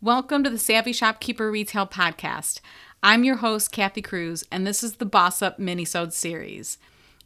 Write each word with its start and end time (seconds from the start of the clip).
Welcome 0.00 0.44
to 0.44 0.50
the 0.50 0.58
Savvy 0.58 0.92
Shopkeeper 0.92 1.50
Retail 1.50 1.84
Podcast. 1.84 2.60
I'm 3.02 3.24
your 3.24 3.38
host, 3.38 3.72
Kathy 3.72 4.00
Cruz, 4.00 4.44
and 4.48 4.64
this 4.64 4.84
is 4.84 4.92
the 4.92 5.04
Boss 5.04 5.42
Up 5.42 5.58
Minisode 5.58 6.12
series. 6.12 6.78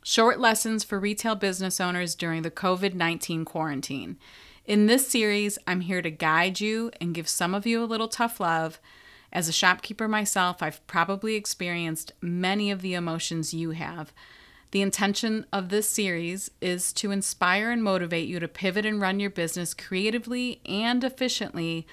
Short 0.02 0.40
lessons 0.40 0.82
for 0.82 0.98
retail 0.98 1.34
business 1.34 1.82
owners 1.82 2.14
during 2.14 2.40
the 2.40 2.50
COVID 2.50 2.94
19 2.94 3.44
quarantine. 3.44 4.16
In 4.64 4.86
this 4.86 5.06
series, 5.06 5.58
I'm 5.66 5.82
here 5.82 6.00
to 6.00 6.10
guide 6.10 6.60
you 6.60 6.90
and 6.98 7.14
give 7.14 7.28
some 7.28 7.54
of 7.54 7.66
you 7.66 7.82
a 7.82 7.84
little 7.84 8.08
tough 8.08 8.40
love. 8.40 8.80
As 9.34 9.50
a 9.50 9.52
shopkeeper 9.52 10.08
myself, 10.08 10.62
I've 10.62 10.84
probably 10.86 11.34
experienced 11.34 12.12
many 12.22 12.70
of 12.70 12.80
the 12.80 12.94
emotions 12.94 13.52
you 13.52 13.72
have. 13.72 14.14
The 14.70 14.80
intention 14.80 15.44
of 15.52 15.68
this 15.68 15.90
series 15.90 16.50
is 16.62 16.94
to 16.94 17.10
inspire 17.10 17.70
and 17.70 17.84
motivate 17.84 18.28
you 18.28 18.40
to 18.40 18.48
pivot 18.48 18.86
and 18.86 18.98
run 18.98 19.20
your 19.20 19.28
business 19.28 19.74
creatively 19.74 20.62
and 20.64 21.04
efficiently 21.04 21.86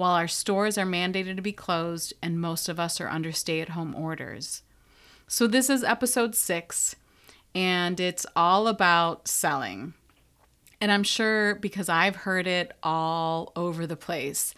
while 0.00 0.14
our 0.14 0.26
stores 0.26 0.78
are 0.78 0.86
mandated 0.86 1.36
to 1.36 1.42
be 1.42 1.52
closed 1.52 2.14
and 2.22 2.40
most 2.40 2.70
of 2.70 2.80
us 2.80 3.02
are 3.02 3.08
under 3.10 3.30
stay 3.30 3.60
at 3.60 3.68
home 3.68 3.94
orders. 3.94 4.62
So, 5.28 5.46
this 5.46 5.68
is 5.68 5.84
episode 5.84 6.34
six, 6.34 6.96
and 7.54 8.00
it's 8.00 8.24
all 8.34 8.66
about 8.66 9.28
selling. 9.28 9.92
And 10.80 10.90
I'm 10.90 11.02
sure 11.02 11.54
because 11.54 11.90
I've 11.90 12.16
heard 12.16 12.46
it 12.46 12.72
all 12.82 13.52
over 13.54 13.86
the 13.86 13.94
place 13.94 14.54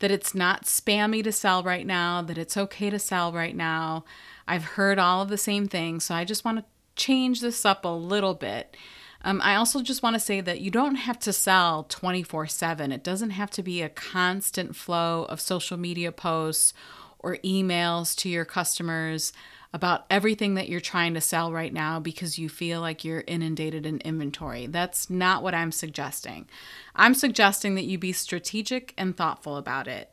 that 0.00 0.10
it's 0.10 0.34
not 0.34 0.64
spammy 0.64 1.22
to 1.22 1.30
sell 1.30 1.62
right 1.62 1.86
now, 1.86 2.20
that 2.22 2.36
it's 2.36 2.56
okay 2.56 2.90
to 2.90 2.98
sell 2.98 3.32
right 3.32 3.54
now. 3.54 4.04
I've 4.48 4.64
heard 4.64 4.98
all 4.98 5.22
of 5.22 5.28
the 5.28 5.38
same 5.38 5.68
things. 5.68 6.02
So, 6.06 6.16
I 6.16 6.24
just 6.24 6.44
want 6.44 6.58
to 6.58 6.64
change 6.96 7.42
this 7.42 7.64
up 7.64 7.84
a 7.84 7.88
little 7.88 8.34
bit. 8.34 8.76
Um, 9.22 9.40
I 9.42 9.56
also 9.56 9.82
just 9.82 10.02
want 10.02 10.14
to 10.14 10.20
say 10.20 10.40
that 10.40 10.60
you 10.60 10.70
don't 10.70 10.94
have 10.94 11.18
to 11.20 11.32
sell 11.32 11.84
24 11.84 12.46
7. 12.46 12.92
It 12.92 13.04
doesn't 13.04 13.30
have 13.30 13.50
to 13.52 13.62
be 13.62 13.82
a 13.82 13.88
constant 13.88 14.74
flow 14.74 15.24
of 15.24 15.40
social 15.40 15.76
media 15.76 16.10
posts 16.10 16.72
or 17.18 17.36
emails 17.38 18.16
to 18.16 18.28
your 18.28 18.44
customers 18.46 19.32
about 19.72 20.04
everything 20.10 20.54
that 20.54 20.68
you're 20.68 20.80
trying 20.80 21.14
to 21.14 21.20
sell 21.20 21.52
right 21.52 21.72
now 21.72 22.00
because 22.00 22.38
you 22.38 22.48
feel 22.48 22.80
like 22.80 23.04
you're 23.04 23.22
inundated 23.26 23.86
in 23.86 23.98
inventory. 23.98 24.66
That's 24.66 25.08
not 25.08 25.42
what 25.42 25.54
I'm 25.54 25.70
suggesting. 25.70 26.48
I'm 26.96 27.14
suggesting 27.14 27.76
that 27.76 27.84
you 27.84 27.96
be 27.98 28.12
strategic 28.12 28.94
and 28.98 29.16
thoughtful 29.16 29.56
about 29.56 29.86
it. 29.86 30.12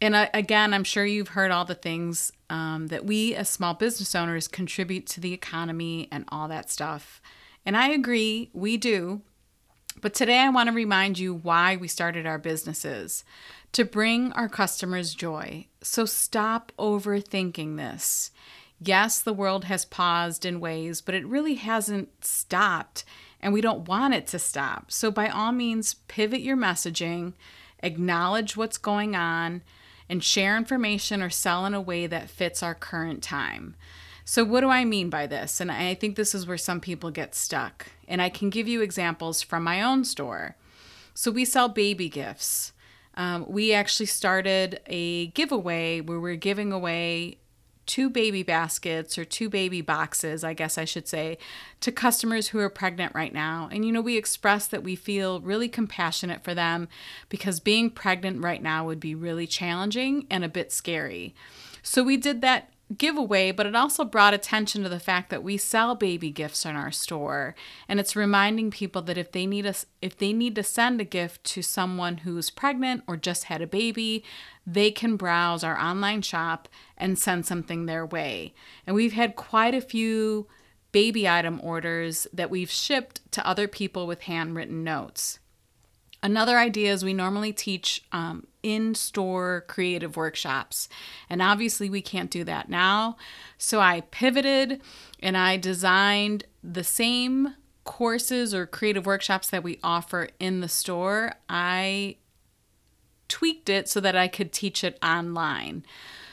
And 0.00 0.14
uh, 0.14 0.28
again, 0.32 0.72
I'm 0.72 0.84
sure 0.84 1.04
you've 1.04 1.28
heard 1.28 1.50
all 1.50 1.64
the 1.64 1.74
things 1.74 2.32
um, 2.50 2.86
that 2.88 3.04
we 3.04 3.34
as 3.34 3.48
small 3.48 3.74
business 3.74 4.14
owners 4.14 4.46
contribute 4.46 5.06
to 5.08 5.20
the 5.20 5.32
economy 5.32 6.06
and 6.12 6.24
all 6.28 6.46
that 6.46 6.70
stuff. 6.70 7.20
And 7.64 7.76
I 7.76 7.88
agree, 7.88 8.50
we 8.52 8.76
do. 8.76 9.22
But 10.00 10.14
today 10.14 10.38
I 10.38 10.48
want 10.48 10.68
to 10.68 10.74
remind 10.74 11.18
you 11.18 11.34
why 11.34 11.76
we 11.76 11.88
started 11.88 12.26
our 12.26 12.38
businesses 12.38 13.24
to 13.72 13.84
bring 13.84 14.32
our 14.32 14.48
customers 14.48 15.14
joy. 15.14 15.66
So 15.82 16.04
stop 16.04 16.72
overthinking 16.78 17.76
this. 17.76 18.30
Yes, 18.80 19.20
the 19.20 19.32
world 19.32 19.64
has 19.64 19.84
paused 19.84 20.44
in 20.44 20.60
ways, 20.60 21.00
but 21.00 21.14
it 21.14 21.26
really 21.26 21.56
hasn't 21.56 22.24
stopped, 22.24 23.04
and 23.40 23.52
we 23.52 23.60
don't 23.60 23.88
want 23.88 24.14
it 24.14 24.26
to 24.28 24.38
stop. 24.38 24.92
So, 24.92 25.10
by 25.10 25.28
all 25.28 25.50
means, 25.50 25.94
pivot 26.06 26.42
your 26.42 26.56
messaging, 26.56 27.32
acknowledge 27.82 28.56
what's 28.56 28.78
going 28.78 29.16
on, 29.16 29.62
and 30.08 30.22
share 30.22 30.56
information 30.56 31.22
or 31.22 31.30
sell 31.30 31.66
in 31.66 31.74
a 31.74 31.80
way 31.80 32.06
that 32.06 32.30
fits 32.30 32.62
our 32.62 32.74
current 32.74 33.20
time. 33.20 33.74
So, 34.30 34.44
what 34.44 34.60
do 34.60 34.68
I 34.68 34.84
mean 34.84 35.08
by 35.08 35.26
this? 35.26 35.58
And 35.58 35.72
I 35.72 35.94
think 35.94 36.14
this 36.14 36.34
is 36.34 36.46
where 36.46 36.58
some 36.58 36.80
people 36.80 37.10
get 37.10 37.34
stuck. 37.34 37.86
And 38.06 38.20
I 38.20 38.28
can 38.28 38.50
give 38.50 38.68
you 38.68 38.82
examples 38.82 39.40
from 39.40 39.64
my 39.64 39.80
own 39.80 40.04
store. 40.04 40.54
So, 41.14 41.30
we 41.30 41.46
sell 41.46 41.70
baby 41.70 42.10
gifts. 42.10 42.74
Um, 43.14 43.46
we 43.48 43.72
actually 43.72 44.04
started 44.04 44.80
a 44.84 45.28
giveaway 45.28 46.02
where 46.02 46.20
we're 46.20 46.36
giving 46.36 46.72
away 46.72 47.38
two 47.86 48.10
baby 48.10 48.42
baskets 48.42 49.16
or 49.16 49.24
two 49.24 49.48
baby 49.48 49.80
boxes, 49.80 50.44
I 50.44 50.52
guess 50.52 50.76
I 50.76 50.84
should 50.84 51.08
say, 51.08 51.38
to 51.80 51.90
customers 51.90 52.48
who 52.48 52.58
are 52.58 52.68
pregnant 52.68 53.14
right 53.14 53.32
now. 53.32 53.70
And, 53.72 53.82
you 53.82 53.92
know, 53.92 54.02
we 54.02 54.18
express 54.18 54.66
that 54.66 54.82
we 54.82 54.94
feel 54.94 55.40
really 55.40 55.70
compassionate 55.70 56.44
for 56.44 56.52
them 56.52 56.88
because 57.30 57.60
being 57.60 57.88
pregnant 57.88 58.42
right 58.42 58.62
now 58.62 58.84
would 58.84 59.00
be 59.00 59.14
really 59.14 59.46
challenging 59.46 60.26
and 60.28 60.44
a 60.44 60.50
bit 60.50 60.70
scary. 60.70 61.34
So 61.82 62.02
we 62.02 62.18
did 62.18 62.42
that 62.42 62.68
giveaway, 62.96 63.50
but 63.52 63.66
it 63.66 63.74
also 63.74 64.04
brought 64.04 64.34
attention 64.34 64.82
to 64.82 64.88
the 64.88 65.00
fact 65.00 65.30
that 65.30 65.42
we 65.42 65.56
sell 65.56 65.94
baby 65.94 66.30
gifts 66.30 66.64
in 66.64 66.74
our 66.74 66.90
store, 66.90 67.54
and 67.86 68.00
it's 68.00 68.16
reminding 68.16 68.70
people 68.70 69.02
that 69.02 69.18
if 69.18 69.32
they 69.32 69.46
need 69.46 69.66
us 69.66 69.84
if 70.00 70.16
they 70.16 70.32
need 70.32 70.54
to 70.54 70.62
send 70.62 71.00
a 71.00 71.04
gift 71.04 71.44
to 71.44 71.62
someone 71.62 72.18
who's 72.18 72.50
pregnant 72.50 73.02
or 73.06 73.16
just 73.16 73.44
had 73.44 73.60
a 73.60 73.66
baby, 73.66 74.24
they 74.66 74.90
can 74.90 75.16
browse 75.16 75.62
our 75.62 75.78
online 75.78 76.22
shop 76.22 76.68
and 76.96 77.18
send 77.18 77.44
something 77.44 77.86
their 77.86 78.06
way. 78.06 78.54
And 78.86 78.96
we've 78.96 79.12
had 79.12 79.36
quite 79.36 79.74
a 79.74 79.80
few 79.80 80.46
baby 80.90 81.28
item 81.28 81.60
orders 81.62 82.26
that 82.32 82.50
we've 82.50 82.70
shipped 82.70 83.30
to 83.32 83.46
other 83.46 83.68
people 83.68 84.06
with 84.06 84.22
handwritten 84.22 84.82
notes. 84.82 85.38
Another 86.22 86.58
idea 86.58 86.92
is 86.92 87.04
we 87.04 87.14
normally 87.14 87.52
teach 87.52 88.04
um, 88.10 88.46
in 88.62 88.94
store 88.94 89.64
creative 89.68 90.16
workshops. 90.16 90.88
And 91.30 91.40
obviously, 91.40 91.88
we 91.88 92.02
can't 92.02 92.30
do 92.30 92.42
that 92.44 92.68
now. 92.68 93.16
So 93.56 93.80
I 93.80 94.00
pivoted 94.10 94.80
and 95.20 95.36
I 95.36 95.56
designed 95.56 96.44
the 96.62 96.84
same 96.84 97.54
courses 97.84 98.52
or 98.52 98.66
creative 98.66 99.06
workshops 99.06 99.48
that 99.50 99.62
we 99.62 99.78
offer 99.82 100.28
in 100.40 100.60
the 100.60 100.68
store. 100.68 101.34
I 101.48 102.16
tweaked 103.28 103.68
it 103.68 103.88
so 103.88 104.00
that 104.00 104.16
I 104.16 104.26
could 104.28 104.52
teach 104.52 104.82
it 104.82 104.98
online. 105.02 105.84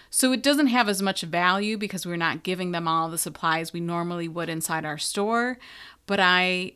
So 0.09 0.31
it 0.31 0.41
doesn't 0.41 0.67
have 0.67 0.89
as 0.89 1.01
much 1.01 1.21
value 1.21 1.77
because 1.77 2.05
we're 2.05 2.15
not 2.15 2.43
giving 2.43 2.71
them 2.71 2.87
all 2.87 3.09
the 3.09 3.17
supplies 3.17 3.73
we 3.73 3.81
normally 3.81 4.27
would 4.27 4.49
inside 4.49 4.85
our 4.85 4.97
store, 4.97 5.57
but 6.07 6.19
I 6.19 6.73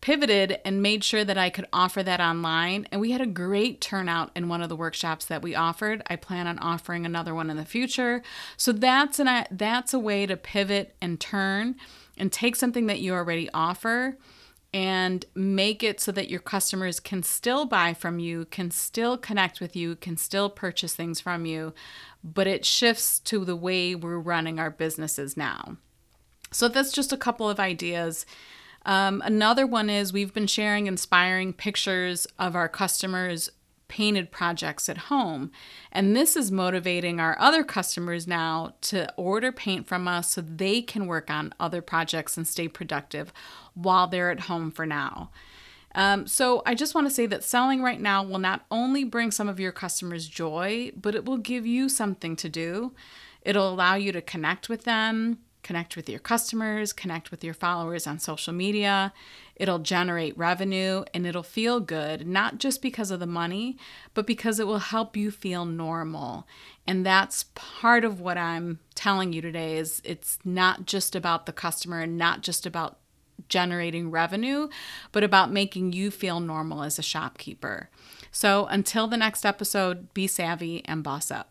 pivoted 0.00 0.60
and 0.64 0.82
made 0.82 1.02
sure 1.02 1.24
that 1.24 1.38
I 1.38 1.50
could 1.50 1.66
offer 1.72 2.02
that 2.02 2.20
online. 2.20 2.86
And 2.90 3.00
we 3.00 3.10
had 3.10 3.20
a 3.20 3.26
great 3.26 3.80
turnout 3.80 4.30
in 4.36 4.48
one 4.48 4.62
of 4.62 4.68
the 4.68 4.76
workshops 4.76 5.24
that 5.26 5.42
we 5.42 5.54
offered. 5.54 6.02
I 6.08 6.16
plan 6.16 6.46
on 6.46 6.58
offering 6.58 7.04
another 7.04 7.34
one 7.34 7.50
in 7.50 7.56
the 7.56 7.64
future. 7.64 8.22
So 8.56 8.72
that's 8.72 9.18
an 9.18 9.46
that's 9.50 9.92
a 9.92 9.98
way 9.98 10.26
to 10.26 10.36
pivot 10.36 10.94
and 11.00 11.20
turn 11.20 11.76
and 12.16 12.32
take 12.32 12.56
something 12.56 12.86
that 12.86 13.00
you 13.00 13.14
already 13.14 13.48
offer 13.52 14.18
and 14.74 15.24
make 15.34 15.82
it 15.82 16.00
so 16.00 16.12
that 16.12 16.28
your 16.28 16.40
customers 16.40 17.00
can 17.00 17.22
still 17.22 17.64
buy 17.64 17.94
from 17.94 18.18
you, 18.18 18.44
can 18.46 18.70
still 18.70 19.16
connect 19.16 19.60
with 19.60 19.74
you, 19.74 19.96
can 19.96 20.16
still 20.16 20.50
purchase 20.50 20.94
things 20.94 21.20
from 21.20 21.46
you, 21.46 21.72
but 22.22 22.46
it 22.46 22.66
shifts 22.66 23.18
to 23.20 23.44
the 23.44 23.56
way 23.56 23.94
we're 23.94 24.18
running 24.18 24.58
our 24.58 24.70
businesses 24.70 25.36
now. 25.36 25.78
So 26.50 26.68
that's 26.68 26.92
just 26.92 27.12
a 27.12 27.16
couple 27.16 27.48
of 27.48 27.58
ideas 27.58 28.26
um, 28.88 29.20
another 29.22 29.66
one 29.66 29.90
is 29.90 30.14
we've 30.14 30.32
been 30.32 30.46
sharing 30.46 30.86
inspiring 30.86 31.52
pictures 31.52 32.26
of 32.38 32.56
our 32.56 32.70
customers' 32.70 33.50
painted 33.86 34.30
projects 34.32 34.88
at 34.88 34.96
home. 34.96 35.50
And 35.92 36.16
this 36.16 36.36
is 36.36 36.50
motivating 36.50 37.20
our 37.20 37.38
other 37.38 37.62
customers 37.62 38.26
now 38.26 38.72
to 38.82 39.12
order 39.16 39.52
paint 39.52 39.86
from 39.86 40.08
us 40.08 40.30
so 40.30 40.40
they 40.40 40.80
can 40.80 41.06
work 41.06 41.30
on 41.30 41.52
other 41.60 41.82
projects 41.82 42.38
and 42.38 42.48
stay 42.48 42.66
productive 42.66 43.30
while 43.74 44.06
they're 44.06 44.30
at 44.30 44.40
home 44.40 44.70
for 44.70 44.86
now. 44.86 45.30
Um, 45.94 46.26
so 46.26 46.62
I 46.64 46.74
just 46.74 46.94
want 46.94 47.06
to 47.06 47.14
say 47.14 47.26
that 47.26 47.44
selling 47.44 47.82
right 47.82 48.00
now 48.00 48.22
will 48.22 48.38
not 48.38 48.64
only 48.70 49.04
bring 49.04 49.30
some 49.30 49.50
of 49.50 49.60
your 49.60 49.72
customers 49.72 50.28
joy, 50.28 50.92
but 50.96 51.14
it 51.14 51.26
will 51.26 51.38
give 51.38 51.66
you 51.66 51.90
something 51.90 52.36
to 52.36 52.48
do. 52.48 52.94
It'll 53.42 53.68
allow 53.68 53.96
you 53.96 54.12
to 54.12 54.22
connect 54.22 54.70
with 54.70 54.84
them 54.84 55.40
connect 55.62 55.96
with 55.96 56.08
your 56.08 56.18
customers, 56.18 56.92
connect 56.92 57.30
with 57.30 57.44
your 57.44 57.54
followers 57.54 58.06
on 58.06 58.18
social 58.18 58.52
media. 58.52 59.12
It'll 59.56 59.78
generate 59.78 60.38
revenue 60.38 61.04
and 61.12 61.26
it'll 61.26 61.42
feel 61.42 61.80
good, 61.80 62.26
not 62.26 62.58
just 62.58 62.80
because 62.80 63.10
of 63.10 63.20
the 63.20 63.26
money, 63.26 63.76
but 64.14 64.26
because 64.26 64.60
it 64.60 64.66
will 64.66 64.78
help 64.78 65.16
you 65.16 65.30
feel 65.30 65.64
normal. 65.64 66.46
And 66.86 67.04
that's 67.04 67.44
part 67.54 68.04
of 68.04 68.20
what 68.20 68.38
I'm 68.38 68.78
telling 68.94 69.32
you 69.32 69.42
today 69.42 69.76
is 69.76 70.00
it's 70.04 70.38
not 70.44 70.86
just 70.86 71.14
about 71.14 71.46
the 71.46 71.52
customer 71.52 72.00
and 72.00 72.16
not 72.16 72.42
just 72.42 72.64
about 72.64 72.98
generating 73.48 74.10
revenue, 74.10 74.68
but 75.12 75.24
about 75.24 75.52
making 75.52 75.92
you 75.92 76.10
feel 76.10 76.40
normal 76.40 76.82
as 76.82 76.98
a 76.98 77.02
shopkeeper. 77.02 77.90
So 78.30 78.66
until 78.66 79.06
the 79.06 79.16
next 79.16 79.44
episode, 79.44 80.12
be 80.14 80.26
savvy 80.26 80.84
and 80.84 81.02
boss 81.02 81.30
up. 81.30 81.50